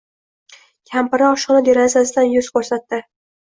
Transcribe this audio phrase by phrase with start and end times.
[0.93, 3.03] Kampiri oshxona derazasidan yuz ko‘rsatdi.